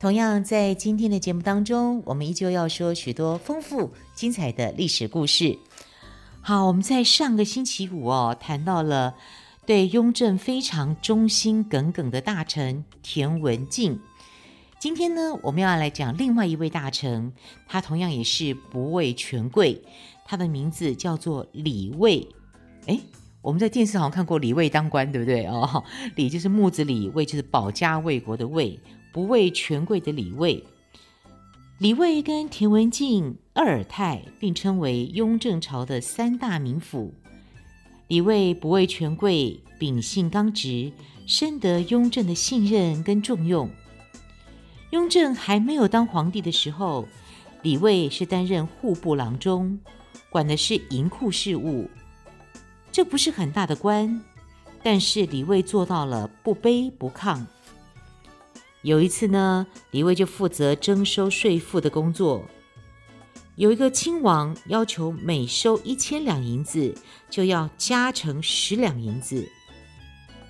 [0.00, 5.58] 同样在今天的节目当中，我们依旧要说许多丰富精彩的历史故事。
[6.40, 9.14] 好，我们在上个星期五哦，谈到了
[9.66, 14.00] 对雍正非常忠心耿耿的大臣田文镜。
[14.78, 17.34] 今天呢，我们要来讲另外一位大臣，
[17.68, 19.82] 他同样也是不畏权贵，
[20.24, 22.26] 他的名字叫做李卫。
[22.86, 22.98] 哎，
[23.42, 25.44] 我们在电视好像看过李卫当官，对不对？
[25.44, 25.84] 哦，
[26.16, 28.80] 李就是木子李，卫就是保家卫国的卫，
[29.12, 30.64] 不畏权贵的李卫。
[31.78, 37.14] 李卫跟田文镜鄂尔泰并称为雍正朝的三大名府。
[38.08, 40.92] 李卫不畏权贵，秉性刚直，
[41.26, 43.70] 深得雍正的信任跟重用。
[44.90, 47.06] 雍正还没有当皇帝的时候，
[47.62, 49.78] 李卫是担任户部郎中，
[50.28, 51.88] 管的是银库事务。
[52.92, 54.20] 这不是很大的官，
[54.82, 57.46] 但是李卫做到了不卑不亢。
[58.82, 62.44] 有一次呢，李卫就负责征收税赋的工作。
[63.56, 66.94] 有一个亲王要求每收一千两银子，
[67.28, 69.46] 就要加成十两银子，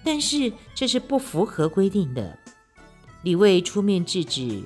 [0.04, 2.38] 但是这是不符合规定的。
[3.24, 4.62] 李卫出面制止，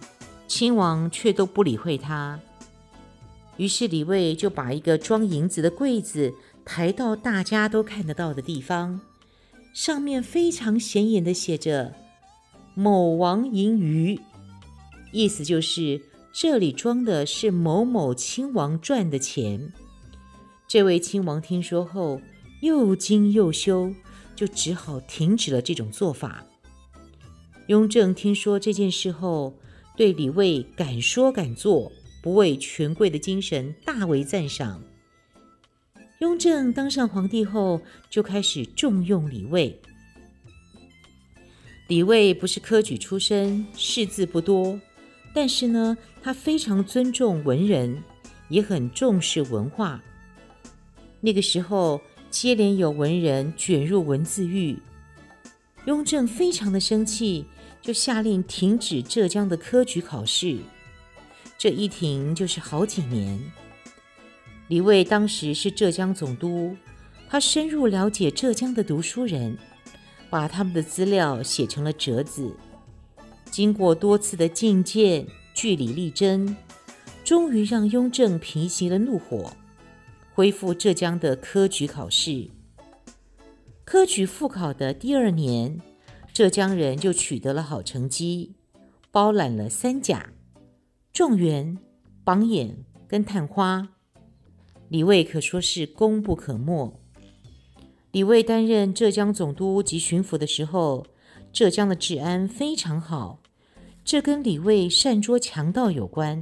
[0.46, 2.38] 亲王却都不理会他。
[3.56, 6.34] 于是李卫就把一个装银子的柜子
[6.66, 9.00] 抬到大家都看得到的地方，
[9.72, 11.94] 上面非常显眼的写着。
[12.74, 14.18] 某王银余，
[15.12, 16.02] 意思就是
[16.32, 19.72] 这里装的是某某亲王赚的钱。
[20.66, 22.20] 这位亲王听说后，
[22.62, 23.94] 又惊又羞，
[24.34, 26.44] 就只好停止了这种做法。
[27.68, 29.54] 雍正听说这件事后，
[29.96, 34.82] 对李卫敢说敢做、不畏权贵的精神大为赞赏。
[36.18, 37.80] 雍正当上皇帝后，
[38.10, 39.80] 就开始重用李卫。
[41.87, 44.81] 李卫不是科举出身，识字不多，
[45.34, 48.03] 但是呢，他非常尊重文人，
[48.49, 50.03] 也很重视文化。
[51.21, 52.00] 那个时候，
[52.31, 54.78] 接连有文人卷入文字狱，
[55.84, 57.45] 雍正非常的生气，
[57.83, 60.56] 就下令停止浙江的科举考试。
[61.59, 63.39] 这一停就是好几年。
[64.69, 66.75] 李卫当时是浙江总督，
[67.28, 69.59] 他深入了解浙江的读书人。
[70.34, 72.56] 把他们的资料写成了折子，
[73.53, 75.25] 经过多次的进谏、
[75.55, 76.56] 据理力争，
[77.22, 79.53] 终于让雍正平息了怒火，
[80.34, 82.50] 恢复浙江的科举考试。
[83.84, 85.81] 科举复考的第二年，
[86.33, 88.56] 浙江人就取得了好成绩，
[89.12, 90.33] 包揽了三甲、
[91.12, 91.78] 状元、
[92.25, 93.91] 榜眼跟探花。
[94.89, 97.03] 李卫可说是功不可没。
[98.14, 101.04] 李卫担任浙江总督及巡抚的时候，
[101.52, 103.41] 浙江的治安非常好，
[104.04, 106.41] 这跟李卫善捉强盗有关。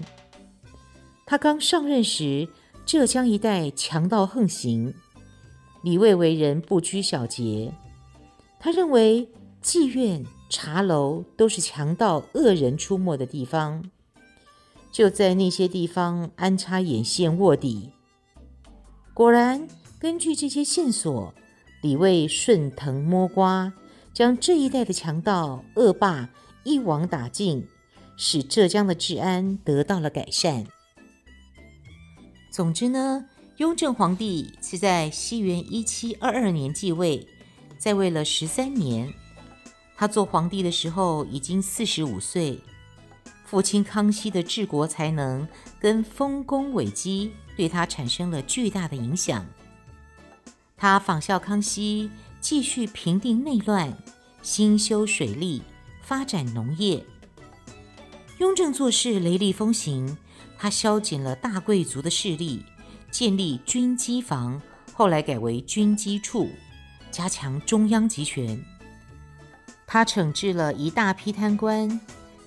[1.24, 2.46] 他刚上任时，
[2.84, 4.92] 浙江一带强盗横行，
[5.82, 7.72] 李卫为人不拘小节，
[8.60, 9.26] 他认为
[9.62, 13.82] 妓院、茶楼都是强盗恶人出没的地方，
[14.92, 17.92] 就在那些地方安插眼线卧底。
[19.14, 19.66] 果然，
[19.98, 21.32] 根据这些线索。
[21.82, 23.72] 李卫顺藤摸瓜，
[24.14, 26.28] 将这一带的强盗恶霸
[26.62, 27.66] 一网打尽，
[28.16, 30.64] 使浙江的治安得到了改善。
[32.52, 33.26] 总之呢，
[33.56, 37.26] 雍正皇帝是在西元一七二二年继位，
[37.78, 39.12] 在位了十三年。
[39.96, 42.60] 他做皇帝的时候已经四十五岁，
[43.44, 45.48] 父亲康熙的治国才能
[45.80, 49.44] 跟丰功伟绩对他产生了巨大的影响。
[50.82, 53.96] 他仿效康熙，继续平定内乱，
[54.42, 55.62] 兴修水利，
[56.02, 57.06] 发展农业。
[58.38, 60.18] 雍正做事雷厉风行，
[60.58, 62.64] 他削减了大贵族的势力，
[63.12, 64.60] 建立军机房，
[64.92, 66.48] 后来改为军机处，
[67.12, 68.60] 加强中央集权。
[69.86, 72.00] 他惩治了一大批贪官，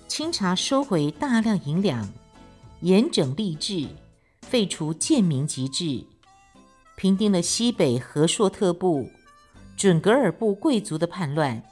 [0.06, 2.06] 清查收回大量银两，
[2.82, 3.88] 严整吏治，
[4.42, 6.04] 废除贱民籍制。
[6.96, 9.10] 平定了西北和硕特部、
[9.76, 11.62] 准噶尔部贵族的叛乱。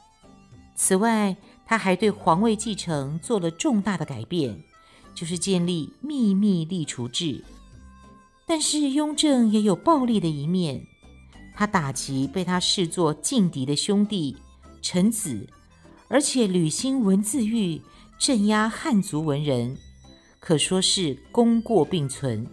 [0.76, 1.37] 此外，
[1.67, 4.62] 他还对皇位继承做了重大的改变，
[5.15, 7.43] 就是建立秘密立储制。
[8.47, 10.85] 但是雍正也有暴力的一面，
[11.55, 14.37] 他打击被他视作劲敌的兄弟
[14.82, 15.49] 臣子，
[16.09, 17.81] 而且屡兴文字狱，
[18.19, 19.79] 镇压汉族文人，
[20.38, 22.47] 可说是功过并存。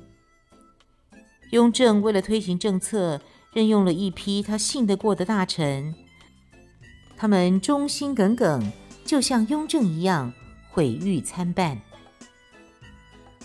[1.52, 3.20] 雍正为了推行政策，
[3.54, 5.94] 任用了一批他信得过的大臣，
[7.18, 8.72] 他们忠心耿耿，
[9.04, 10.32] 就像雍正一样，
[10.70, 11.80] 毁誉参半。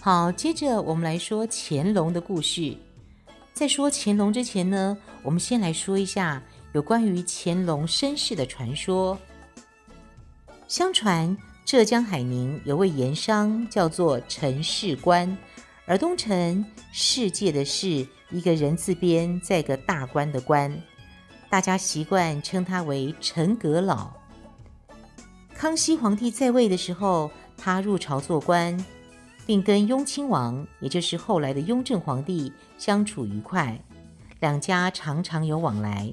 [0.01, 2.77] 好，接着我们来说乾隆的故事。
[3.53, 6.41] 在说乾隆之前呢，我们先来说一下
[6.75, 9.19] 有关于乾隆身世的传说。
[10.69, 15.37] 相传浙江海宁有位盐商，叫做陈世观，
[15.87, 20.83] 尔东陈世界的世，一个人字边，再个大官的官，
[21.49, 24.11] 大家习惯称他为陈阁老。
[25.55, 28.85] 康熙皇帝在位的时候，他入朝做官。
[29.47, 33.81] 并跟雍亲王，也就是后来的雍正皇帝相处愉快，
[34.41, 36.13] 两家常常有往来。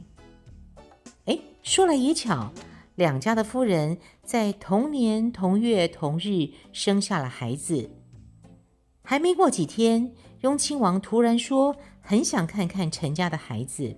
[1.25, 2.53] 哎，说来也巧，
[2.93, 7.89] 两家的夫人在同年同月同日生下了孩子。
[9.03, 13.97] 还没过几天，雍亲王突然说很想看看陈家的孩子。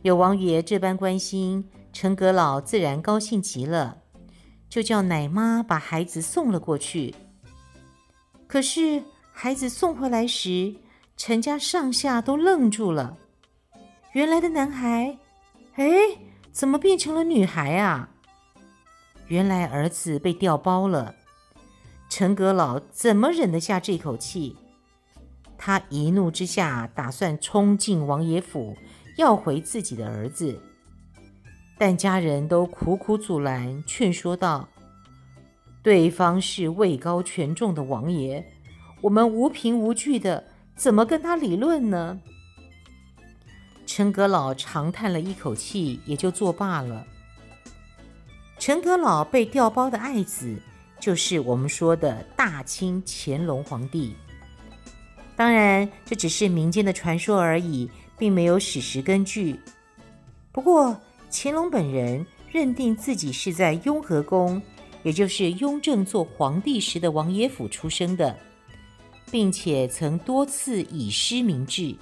[0.00, 3.98] 有王爷这般关心，陈阁老自然高兴极了，
[4.68, 7.14] 就叫奶妈把孩子送了过去。
[8.46, 9.02] 可是
[9.32, 10.74] 孩子送回来时，
[11.16, 13.18] 陈家上下都愣住了。
[14.12, 15.18] 原来的男孩，
[15.74, 15.86] 哎，
[16.50, 18.08] 怎么变成了女孩啊？
[19.28, 21.14] 原来儿子被调包了。
[22.14, 24.54] 陈阁老怎么忍得下这口气？
[25.56, 28.76] 他一怒之下，打算冲进王爷府，
[29.16, 30.60] 要回自己的儿子。
[31.78, 34.68] 但家人都苦苦阻拦，劝说道。
[35.82, 38.44] 对方是位高权重的王爷，
[39.00, 40.44] 我们无凭无据的，
[40.76, 42.20] 怎么跟他理论呢？
[43.86, 47.06] 陈阁老长叹了一口气，也就作罢了。
[48.58, 50.60] 陈阁老被调包的爱子，
[51.02, 54.14] 就是我们说的大清乾隆皇帝。
[55.34, 59.58] 当然，这只是民间的传说而已，并没有史实根据。
[60.52, 60.96] 不过，
[61.28, 64.62] 乾隆本人认定自己是在雍和宫。
[65.02, 68.38] 也就是雍正做皇帝时的王爷府出生的，
[69.32, 71.96] 并且曾多次以诗明志。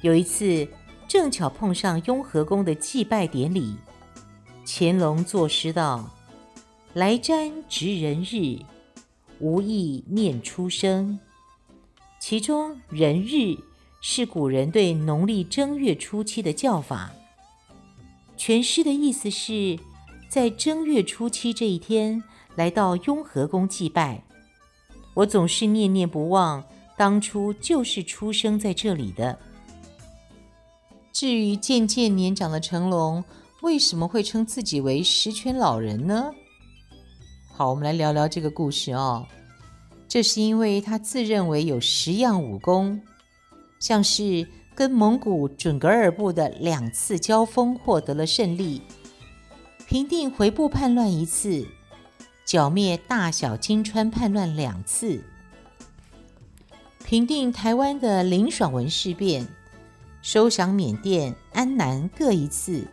[0.00, 0.68] 有一次
[1.08, 3.74] 正巧碰上雍和宫的祭拜典礼，
[4.64, 6.08] 乾隆作诗道
[6.94, 8.58] ：“来瞻值人日，
[9.38, 11.18] 无意念出生。”
[12.20, 13.56] 其中“人日”
[14.02, 17.12] 是古人对农历正月初七的叫法。
[18.36, 19.78] 全诗的意思是。
[20.28, 22.22] 在正月初七这一天，
[22.54, 24.22] 来到雍和宫祭拜，
[25.12, 26.62] 我总是念念不忘，
[26.96, 29.36] 当初就是出生在这里的。
[31.12, 33.24] 至于渐渐年长的成龙，
[33.62, 36.32] 为什么会称自己为十全老人呢？
[37.60, 39.26] 好，我们来聊聊这个故事哦。
[40.08, 43.02] 这是因为他自认为有十样武功，
[43.78, 48.80] 像是跟蒙古准噶尔部的两次交锋获得了胜利。
[49.86, 51.66] 平定回部叛乱一次，
[52.46, 55.22] 剿灭大小金川叛乱两次，
[57.04, 59.46] 平定台湾的林爽文事变，
[60.22, 62.88] 收降缅甸、安南各一次，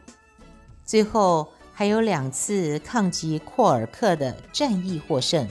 [0.84, 1.48] 最后
[1.80, 5.48] 还有两次抗击廓尔喀的战役获胜。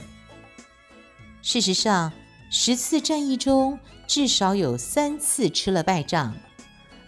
[1.41, 2.11] 事实上，
[2.51, 6.35] 十次战役中至少有三次吃了败仗，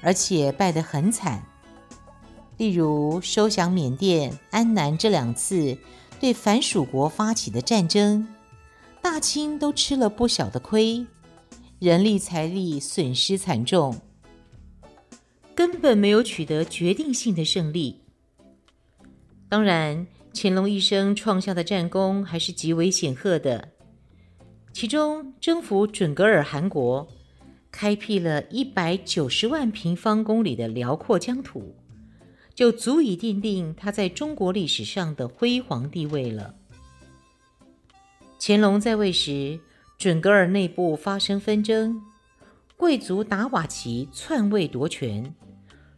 [0.01, 1.43] 而且败得很惨。
[2.55, 5.77] 例如收降缅甸、安南这两次
[6.21, 8.25] 对藩属国发起的战争，
[9.01, 11.05] 大清都吃了不小的亏，
[11.79, 13.99] 人力财力损失惨重，
[15.53, 17.99] 根本没有取得决定性的胜利。
[19.49, 23.69] 当然，乾隆一生创下的战功还是极为显赫的，
[24.71, 27.07] 其中征服准噶尔汗国，
[27.71, 31.75] 开辟了一百九十万平方公里的辽阔疆土。
[32.53, 36.55] 就足以奠定他在中国历史上的辉煌地位了。
[38.37, 39.61] 乾隆在位时，
[39.97, 42.01] 准噶尔内部发生纷争，
[42.75, 45.33] 贵族达瓦齐篡位夺权，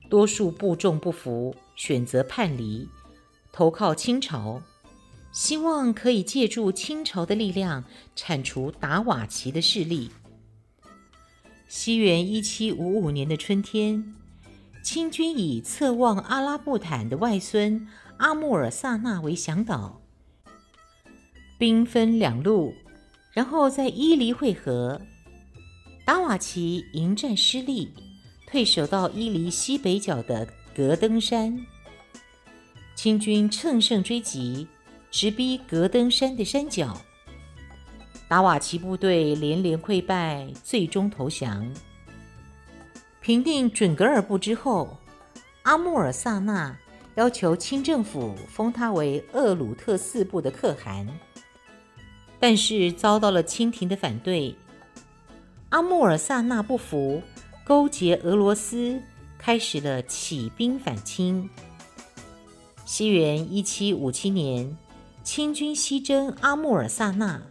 [0.08, 2.88] 多数部众不服，选择叛离，
[3.51, 4.62] 投靠清朝，
[5.31, 7.84] 希望可以借助清朝的力量
[8.15, 10.12] 铲除达瓦齐的势力。
[11.67, 14.15] 西元一七五五年的春天。
[14.84, 20.01] 清军以侧望阿拉布坦的外孙阿穆尔萨纳为向导，
[21.60, 22.74] 兵分两路，
[23.31, 25.00] 然后在伊犁会合。
[26.03, 27.93] 达瓦齐迎战失利，
[28.48, 31.63] 退守到伊犁西北角的格登山。
[33.01, 34.67] 清军乘胜追击，
[35.10, 36.96] 直逼格登山的山脚。
[38.27, 41.67] 达瓦齐部队连连溃败，最终投降。
[43.20, 45.00] 平定准噶尔部之后，
[45.63, 46.77] 阿穆尔萨纳
[47.15, 51.08] 要求清政府封他为厄鲁特四部的可汗，
[52.39, 54.55] 但是遭到了清廷的反对。
[55.70, 57.24] 阿穆尔萨纳不服，
[57.65, 59.01] 勾结俄罗斯，
[59.39, 61.50] 开始了起兵反清。
[62.92, 64.78] 西元一七五七年，
[65.24, 67.42] 清军西征阿穆尔萨纳，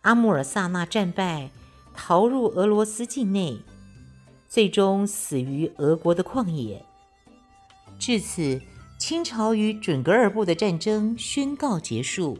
[0.00, 1.50] 阿穆尔萨纳战败，
[1.94, 3.60] 逃入俄罗斯境内，
[4.48, 6.82] 最终死于俄国的旷野。
[7.98, 8.62] 至此，
[8.98, 12.38] 清朝与准噶尔部的战争宣告结束。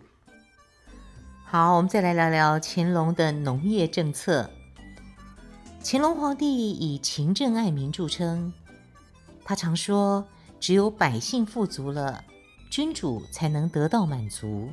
[1.44, 4.48] 好，我们再来聊聊乾隆的农业政策。
[5.84, 8.54] 乾隆皇帝以勤政爱民著称，
[9.44, 10.26] 他常说
[10.60, 12.24] ：“只有百姓富足了，
[12.70, 14.70] 君主才能得到满足。”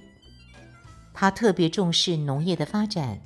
[1.14, 3.22] 他特别重视农业的发展，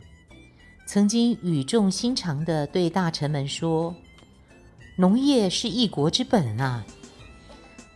[0.86, 3.96] 曾经语重心长地对大臣们说
[4.98, 6.86] ：“农业是一国之本啊！”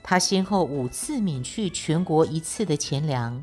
[0.01, 3.41] 他先后五次免去全国一次的钱粮，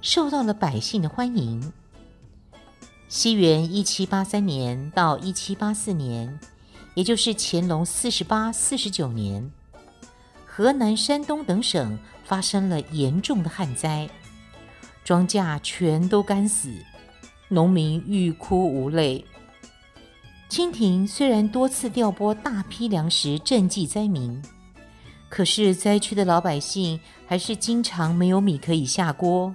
[0.00, 1.72] 受到了百姓的欢迎。
[3.08, 6.38] 西元一七八三年到一七八四年，
[6.94, 9.50] 也就是乾隆四十八、四十九年，
[10.54, 14.06] 河南、山东等省发生了严重的旱灾，
[15.02, 16.68] 庄稼全都干死，
[17.48, 19.24] 农民欲哭无泪。
[20.50, 24.42] 清廷虽然多次调拨大批粮食赈济灾民，
[25.30, 29.54] 可是灾区的老百姓还是经常没有米可以下锅，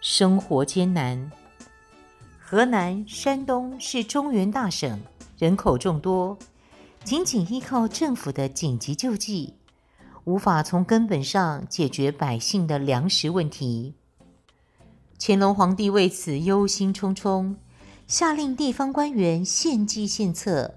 [0.00, 1.30] 生活艰难。
[2.38, 4.98] 河南、山东是中原大省，
[5.36, 6.38] 人口众多，
[7.04, 9.52] 仅仅依靠政府的紧急救济，
[10.28, 13.94] 无法从根本上解决百姓的粮食问题。
[15.18, 17.56] 乾隆皇帝为此忧心忡忡，
[18.06, 20.74] 下令地方官员献计献策，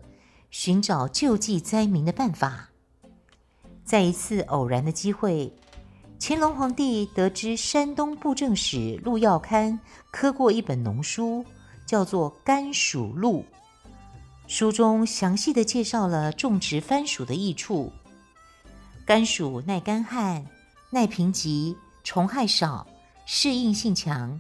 [0.50, 2.70] 寻找救济灾民的办法。
[3.84, 5.52] 在一次偶然的机会，
[6.18, 9.78] 乾隆皇帝得知山东布政使陆耀堪
[10.12, 11.44] 刻过一本农书。
[11.84, 13.44] 叫做《甘薯录》，
[14.48, 17.92] 书中详细的介绍了种植番薯的益处。
[19.12, 20.46] 甘薯耐干旱、
[20.90, 22.88] 耐贫瘠、虫害少、
[23.26, 24.40] 适应性强，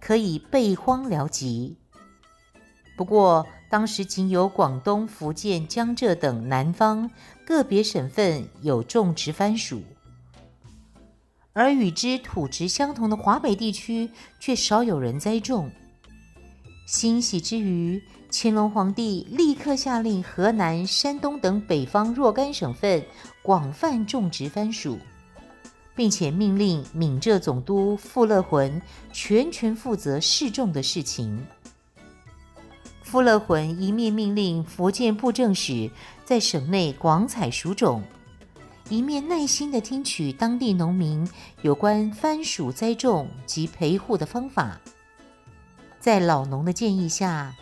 [0.00, 1.76] 可以备荒疗疾。
[2.96, 7.10] 不过，当时仅有广东、福建、江浙等南方
[7.44, 9.82] 个别省份有种植番薯，
[11.52, 15.70] 而与之土质相同的华北地区却少有人栽种。
[16.86, 23.04] 欣喜之余，乾隆皇帝立刻下令河南、山东等北方若干省份
[23.42, 24.98] 广泛种植番薯，
[25.96, 28.80] 并且命令闽浙总督傅乐浑
[29.12, 31.44] 全权负责试种的事情。
[33.02, 35.90] 傅乐浑一面命令福建布政使
[36.24, 38.04] 在省内广采薯种，
[38.88, 41.28] 一面耐心地听取当地农民
[41.62, 44.80] 有关番薯栽种及培护的方法。
[45.98, 47.52] 在老农的建议下，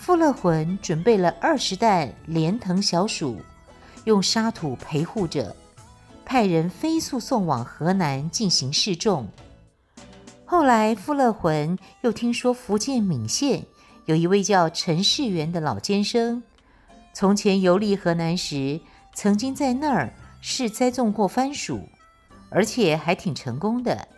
[0.00, 3.38] 傅乐浑准备了二十担连藤小薯，
[4.04, 5.54] 用沙土培护着，
[6.24, 9.28] 派人飞速送往河南进行试种。
[10.46, 13.66] 后来，傅乐浑又听说福建闽县
[14.06, 16.42] 有一位叫陈世元的老监生，
[17.12, 18.80] 从前游历河南时，
[19.14, 21.78] 曾经在那儿试栽种过番薯，
[22.48, 24.08] 而且还挺成功的。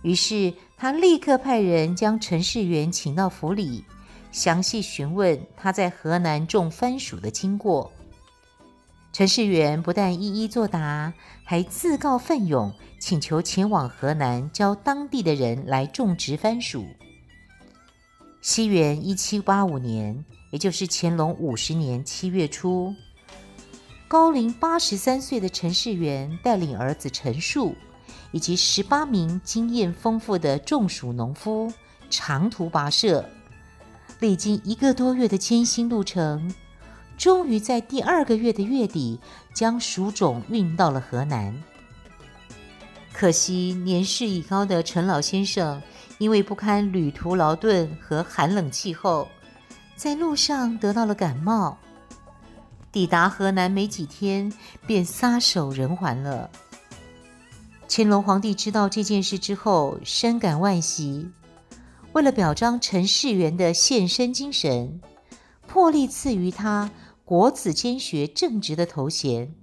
[0.00, 3.84] 于是，他立刻派人将陈世元请到府里，
[4.30, 7.92] 详细询问他在河南种番薯的经过。
[9.12, 11.12] 陈世元不但一一作答，
[11.44, 16.84] 还自告奋勇，请求前往河南教当地的人来种植番薯。
[18.40, 22.94] 西元一七八五年，也就是乾隆五十年七月初，
[24.06, 27.74] 高龄八十三岁的陈世元带领儿子陈树。
[28.30, 31.72] 以及十八名经验丰富的种薯农夫
[32.10, 33.26] 长途跋涉，
[34.20, 36.52] 历经一个多月的艰辛路程，
[37.16, 39.20] 终于在第二个月的月底
[39.54, 41.54] 将薯种运到了河南。
[43.12, 45.82] 可惜年事已高的陈老先生
[46.18, 49.28] 因为不堪旅途劳顿和寒冷气候，
[49.96, 51.78] 在路上得到了感冒，
[52.90, 54.52] 抵达河南没几天
[54.86, 56.50] 便撒手人寰了。
[57.88, 61.30] 乾隆皇帝知道这件事之后，深感惋惜。
[62.18, 65.00] 为了表彰陈世元的献身精神，
[65.68, 66.90] 破例赐予他
[67.24, 69.54] 国子监学正直的头衔。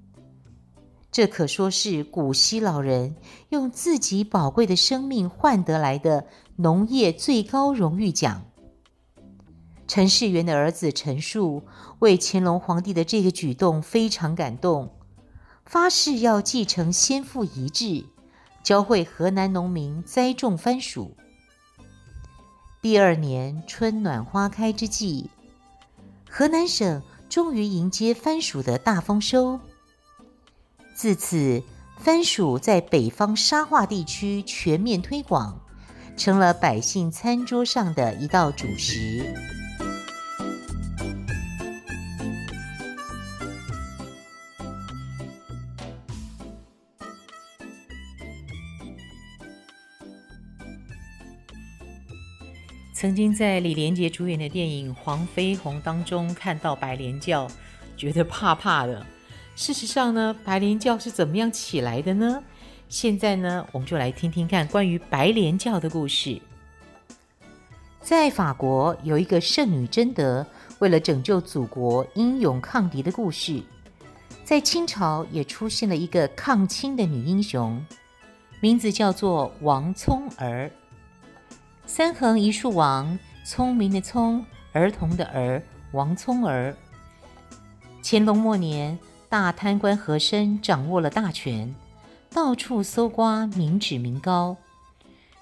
[1.11, 3.17] 这可说是古稀老人
[3.49, 8.45] 用自己宝贵的生命换得来的农业最高荣誉奖。
[9.85, 11.63] 陈世元的儿子陈树
[11.99, 14.95] 为乾隆皇帝的这个举动非常感动，
[15.65, 18.05] 发誓要继承先父遗志，
[18.63, 21.17] 教会河南农民栽种番薯。
[22.85, 25.31] 第二年春暖花开之际，
[26.29, 29.59] 河南省终于迎接番薯的大丰收。
[30.93, 31.63] 自此，
[31.97, 35.59] 番薯在北方沙化地区全面推广，
[36.15, 39.33] 成了百姓餐桌上的一道主食。
[52.95, 57.45] 曾经在李连杰主演的电影《黄飞鸿》当中看到白莲教，
[57.97, 59.05] 觉得怕怕的。
[59.53, 62.41] 事实上呢，白莲教是怎么样起来的呢？
[62.87, 66.41] 现在呢，我们就来听听看关于白莲教的故事。
[67.99, 70.47] 在法国有一个圣女贞德，
[70.79, 73.61] 为了拯救祖国，英勇抗敌的故事。
[74.45, 77.85] 在清朝也出现了一个抗清的女英雄，
[78.61, 80.71] 名字叫做王聪儿。
[81.87, 85.61] 三横一竖王，聪明的聪，儿童的儿，
[85.91, 86.75] 王聪儿。
[88.03, 88.97] 乾隆末年，
[89.29, 91.73] 大贪官和珅掌握了大权，
[92.31, 94.57] 到处搜刮民脂民膏，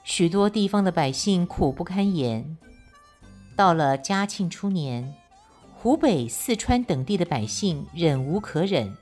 [0.04, 2.58] 许多地方的百姓苦不堪言。
[3.56, 5.16] 到了嘉庆初年，
[5.74, 8.94] 湖北、四川等地的百姓忍无可忍，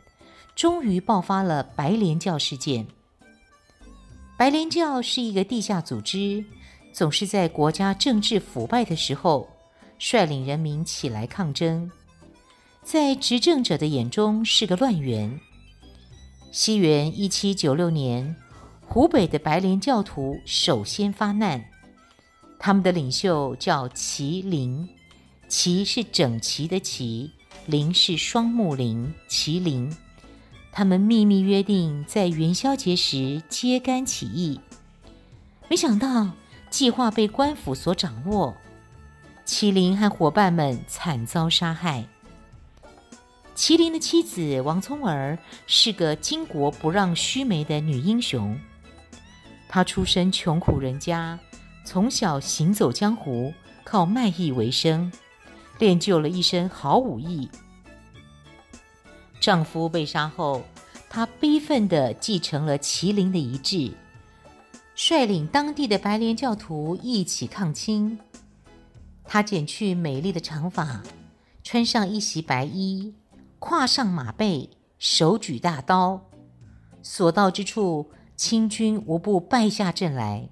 [0.56, 2.86] 终于爆发了白莲教事件。
[4.38, 6.46] 白莲教是一个地下组织。
[6.92, 9.48] 总是在国家政治腐败的时候，
[9.98, 11.90] 率领人民起来抗争，
[12.84, 15.40] 在执政者的眼中是个乱源。
[16.52, 18.36] 西元一七九六年，
[18.86, 21.64] 湖北的白莲教徒首先发难，
[22.60, 24.90] 他们的领袖叫麒麟，
[25.48, 27.32] 齐是整齐的齐，
[27.68, 29.96] 麟是双木林，麒麟。
[30.74, 34.60] 他们秘密约定在元宵节时揭竿起义，
[35.70, 36.32] 没想到。
[36.72, 38.56] 计划被官府所掌握，
[39.46, 42.08] 麒麟和伙伴们惨遭杀害。
[43.54, 48.58] 麒麟的妻子王聪儿是个巾帼不让须眉的女英雄，
[49.68, 51.38] 她出身穷苦人家，
[51.86, 53.54] 从小行走江湖，
[53.84, 55.12] 靠卖艺为生，
[55.78, 57.52] 练就了一身好武艺。
[59.42, 60.64] 丈夫被杀后，
[61.10, 63.92] 她悲愤地继承了麒麟的遗志。
[65.04, 68.20] 率领当地的白莲教徒一起抗清。
[69.24, 71.02] 他剪去美丽的长发，
[71.64, 73.16] 穿上一袭白衣，
[73.58, 76.22] 跨上马背，手举大刀，
[77.02, 80.48] 所到之处，清军无不败下阵来。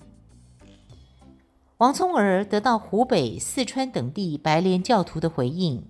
[1.78, 5.86] 王聪儿得到湖北、四川等地白莲教徒的回应，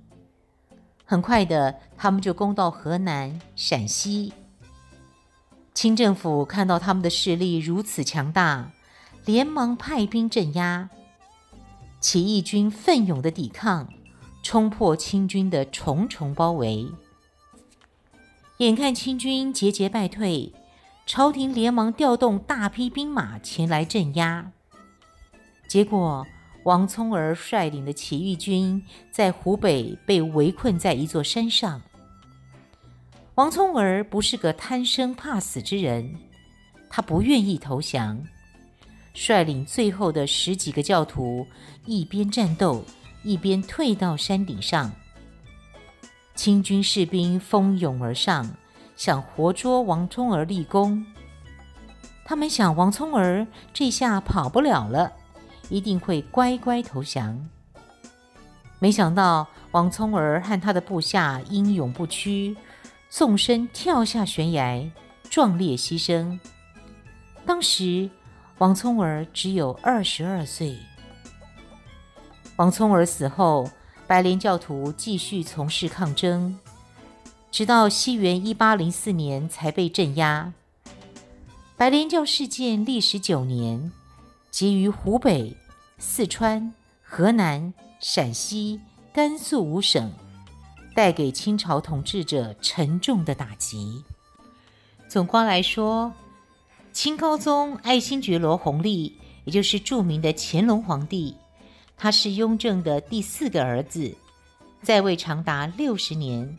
[1.06, 4.34] 很快的，他们就攻到河南、陕西。
[5.80, 8.74] 清政府看到他们的势力如此强大，
[9.24, 10.90] 连忙派兵镇压。
[12.02, 13.88] 起义军奋勇的抵抗，
[14.44, 16.86] 冲破清军的重重包围。
[18.58, 20.52] 眼看清军节节败退，
[21.06, 24.52] 朝廷连忙调动大批兵马前来镇压。
[25.70, 26.28] 结果，
[26.66, 31.82] 王聪儿率领的起义军在湖北被围困在一座山上。
[33.40, 36.14] 王聪儿不是个贪生怕死之人，
[36.90, 38.22] 他不愿意投降，
[39.14, 41.48] 率领最后的十几个教徒
[41.86, 42.84] 一边战斗，
[43.24, 44.92] 一边退到山顶上。
[46.36, 48.46] 清军士兵蜂拥而上，
[48.98, 51.06] 想活捉王聪儿立功。
[52.26, 55.14] 他们想，王聪儿这下跑不了了，
[55.70, 57.50] 一定会乖乖投降。
[58.80, 62.54] 没想到，王聪儿和他的部下英勇不屈。
[63.10, 64.92] 纵身跳下悬崖，
[65.30, 66.40] 壮烈牺牲。
[67.46, 68.10] 当时，
[68.60, 70.78] 王聪儿只有二十二岁。
[72.58, 73.68] 王聪儿死后，
[74.06, 76.60] 白莲教徒继续从事抗争，
[77.50, 80.54] 直到西元一八零四年才被镇压。
[81.76, 83.92] 白莲教事件历时九年，
[84.52, 85.58] 结于湖北、
[85.98, 88.80] 四川、河南、陕西、
[89.12, 90.12] 甘肃五省。
[90.94, 94.04] 带给清朝统治者沉重的打击。
[95.08, 96.14] 总括来说，
[96.92, 101.36] 清高宗爱新觉罗弘历，也就是著名的乾隆皇帝，
[101.98, 104.16] 他是雍正的第四个儿子，
[104.84, 106.58] 在位长达六十年。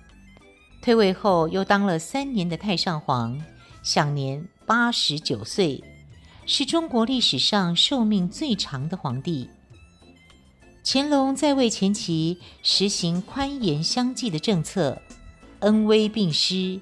[0.83, 3.39] 退位后又当了三年的太上皇，
[3.83, 5.85] 享年八十九岁，
[6.47, 9.51] 是中国历史上寿命最长的皇帝。
[10.83, 15.01] 乾隆在位前期实行宽严相济的政策，
[15.61, 16.81] 恩威并施。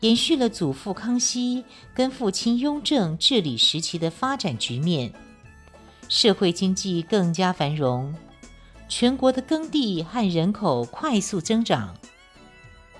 [0.00, 1.64] 延续了祖父康熙
[1.94, 5.12] 跟父亲雍正治理时期的发展局面，
[6.08, 8.12] 社会经济更加繁荣，
[8.88, 11.96] 全国的耕地和人口快速增长。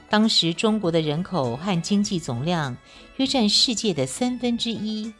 [0.08, 2.76] 当时中国的人口和经济总量
[3.16, 5.12] 约占世界的三分之一。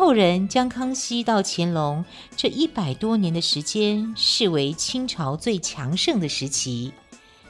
[0.00, 6.94] 后人将康熙到乾隆这一百多年的时间视为清朝最强盛的时期，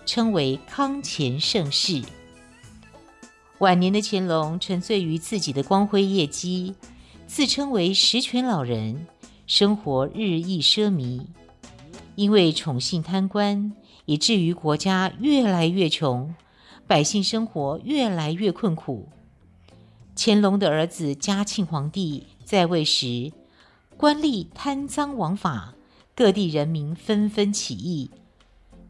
[0.05, 2.03] 称为康乾盛世。
[3.59, 6.75] 晚年的乾隆沉醉于自己的光辉业绩，
[7.29, 9.07] 自称为十全老人，
[9.47, 11.25] 生活日益奢靡。
[12.17, 13.73] 因为宠幸贪官，
[14.07, 16.35] 以至于国家越来越穷，
[16.89, 19.09] 百姓生活越来越困苦。
[20.23, 23.31] 乾隆的儿子嘉庆皇帝在位时，
[23.97, 25.75] 官吏贪赃枉法，
[26.17, 28.11] 各地人民纷纷起义，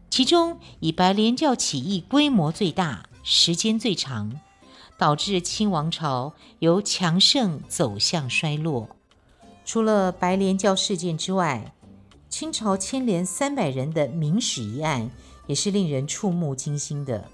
[0.09, 4.41] 其中以白莲教起义规模最大，时间最长。
[4.97, 8.97] 导致清王朝由强盛走向衰落。
[9.67, 11.75] 除了白莲教事件之外，
[12.31, 15.11] 清朝牵连三百人的明史一案
[15.47, 17.29] 也是令人触目惊心的。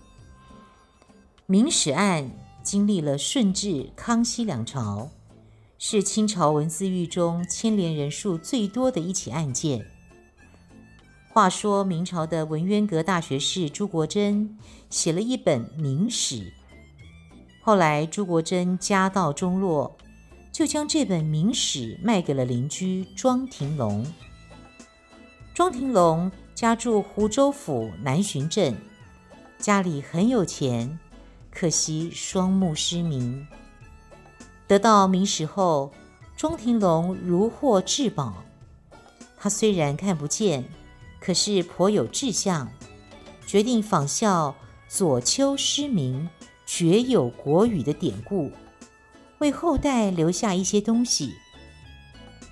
[1.47, 2.33] 明史案
[2.65, 5.11] 经历了顺治、康熙两朝，
[5.79, 9.87] 是清朝文字狱中牵连人数最多的一起案件。
[11.29, 14.57] 话说明朝的文渊阁大学士朱国楨
[14.89, 16.37] 写了一本《明史》。
[17.61, 19.99] 后来，朱国楨家道中落，
[20.51, 24.07] 就将这本明史卖给了邻居庄廷龙。
[25.53, 28.75] 庄廷龙家住湖州府南浔镇，
[29.59, 30.99] 家里很有钱，
[31.51, 33.47] 可惜双目失明。
[34.67, 35.93] 得到明史后，
[36.37, 38.45] 钟廷龙如获至宝。
[39.37, 40.65] 他虽然看不见，
[41.21, 42.69] 可是颇有志向，
[43.47, 44.55] 决定仿效
[44.89, 46.29] 左丘失明。
[46.69, 48.51] 绝有国语的典故，
[49.39, 51.37] 为后代留下一些东西。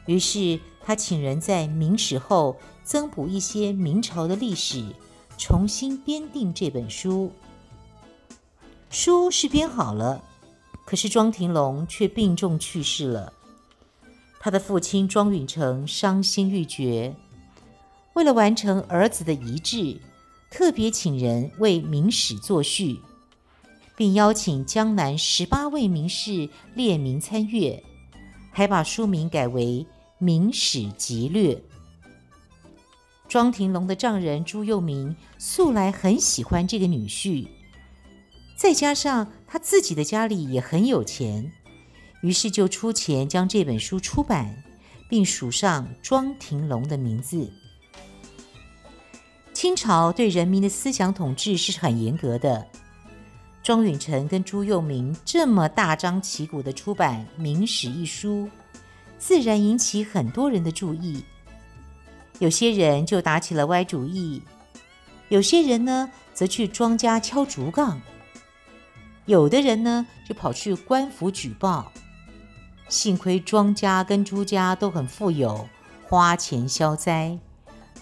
[0.07, 4.85] 于是他请人在明史后增补一些明朝的历史，
[5.37, 7.33] 重新编订这本书。
[8.89, 10.23] 书是编好了，
[10.85, 13.33] 可是庄廷龙却病重去世了。
[14.39, 17.15] 他的父亲庄允诚伤心欲绝，
[18.15, 20.01] 为了完成儿子的遗志，
[20.51, 23.01] 特别请人为明史作序。
[23.97, 27.81] 并邀请江南十八位名士列名参阅，
[28.51, 29.65] 还把书名改为
[30.19, 31.55] 《明史集略》。
[33.29, 37.47] 庄廷龙的丈人朱佑明素来很喜欢这个女婿，
[38.65, 41.53] 再加上他自己的家里也很有钱，
[42.23, 44.65] 于是就出钱将这本书出版，
[45.07, 47.53] 并署上庄廷龙的名字。
[49.53, 52.67] 清朝对人民的思想统治是很严格的。
[53.63, 58.49] 庄允诚跟朱佑明这么大张旗鼓地出版《明史》一书，
[59.19, 61.23] 自然引起很多人的注意。
[62.39, 64.41] 有些人就打起了歪主意，
[65.29, 68.01] 有些人呢则去庄家敲竹杠，
[69.27, 71.91] 有的人呢就跑去官府举报。
[72.89, 75.67] 幸亏庄家跟朱家都很富有，
[76.07, 77.39] 花钱消灾，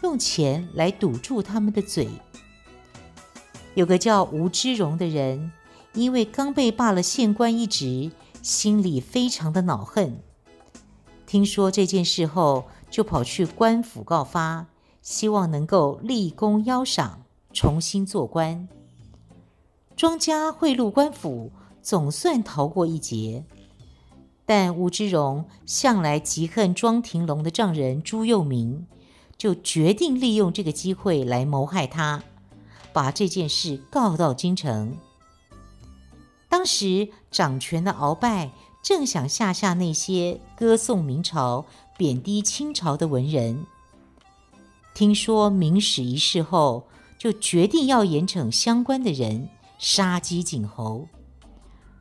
[0.02, 2.08] 用钱来堵住他们的嘴。
[3.74, 5.52] 有个叫吴之荣的人，
[5.94, 8.10] 因为刚被罢了县官一职，
[8.42, 10.20] 心里非常的恼恨。
[11.24, 14.66] 听说这件事后，就跑去官府告发，
[15.00, 18.68] 希望能够立功邀赏，重新做官。
[19.96, 21.52] 庄家贿赂官府，
[21.82, 23.44] 总算逃过一劫。
[24.44, 28.86] 但吴之荣向来极恨庄廷龙的丈人朱佑明，
[29.38, 32.22] 就决定利用这个机会来谋害他。
[32.92, 34.96] 把这件事告到京城。
[36.48, 38.50] 当时掌权的鳌拜
[38.82, 41.64] 正想吓吓那些歌颂明朝、
[41.96, 43.64] 贬低清朝的文人，
[44.94, 46.84] 听说明史一事后，
[47.18, 49.48] 就决定要严惩相关的人，
[49.82, 51.08] 杀鸡儆猴。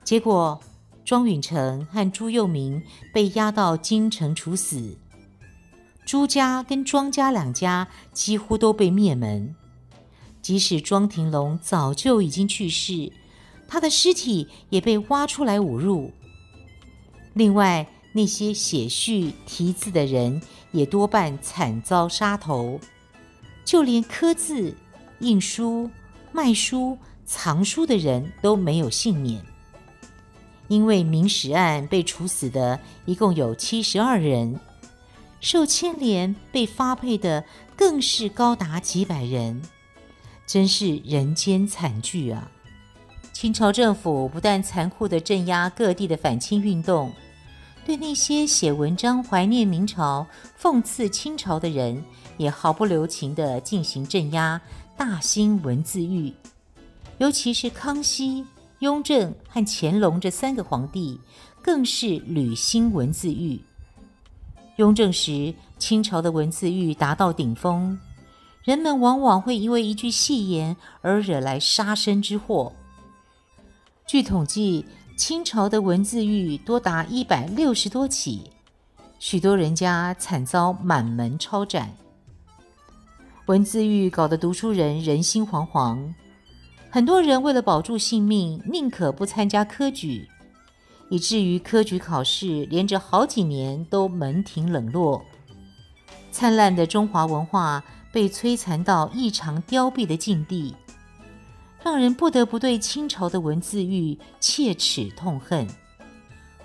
[0.03, 0.61] 结果
[1.03, 4.99] 庄允诚和朱佑明被押到京城处死，
[6.05, 9.55] 朱家跟庄家两家几乎都被灭门。
[10.43, 13.11] 即使庄廷龙早就已经去世，
[13.67, 16.11] 他的尸体也被挖出来侮辱。
[17.33, 20.39] 另外，那些写序题字的人
[20.71, 22.79] 也多半惨遭杀头，
[23.65, 24.75] 就连刻字、
[25.19, 25.89] 印书、
[26.31, 29.41] 卖书、藏书的人都没有幸免。
[30.67, 34.57] 因为明史案被处死的一共有七十二人，
[35.41, 37.43] 受牵连被发配的
[37.75, 39.61] 更是高达几百人，
[40.47, 42.49] 真是人间惨剧啊！
[43.33, 47.11] 清朝政府不但残酷地镇压各地的反清运动，
[47.83, 50.25] 对那些写文章怀念明朝、
[50.61, 52.01] 讽刺清朝的人，
[52.37, 54.61] 也毫不留情地进行镇压，
[54.95, 56.33] 大兴文字狱。
[57.21, 58.43] 尤其是康熙、
[58.79, 61.19] 雍正和乾隆这三个皇帝，
[61.61, 63.61] 更是屡兴文字狱。
[64.77, 67.99] 雍正时，清朝的文字狱达到顶峰，
[68.63, 72.73] 人们往往会因为一句戏言而惹来杀身之祸。
[74.07, 78.49] 据统计，清朝的文字狱多达一百六十多起，
[79.19, 81.95] 许多人家惨遭满门抄斩。
[83.45, 86.15] 文字狱搞得读书人人心惶惶，
[86.93, 90.27] 很多人为了保住性命，宁可不参加科举，
[91.09, 95.23] 以至于科举考试连着好几年都门庭冷落。
[96.31, 100.75] 灿烂的中华文化被摧残到异常凋敝的境地。
[101.81, 105.65] 让人不得不对清朝的文字狱切齿痛恨。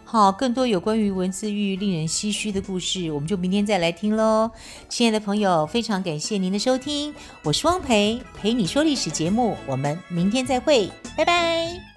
[0.09, 4.49] 好，更多有关于文字狱令人唏嘘的故事，我们就明天再来听喽。
[4.88, 11.96] 亲爱的朋友，非常感谢您的收听，我是汪培，陪你说历史节目，我们明天再会，拜拜。